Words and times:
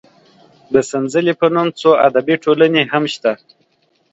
د 0.73 0.75
سنځلې 0.89 1.33
په 1.41 1.47
نوم 1.53 1.67
څو 1.79 1.89
ادبي 2.07 2.35
ټولنې 2.43 2.81
هم 2.91 3.03
شته. 3.13 3.31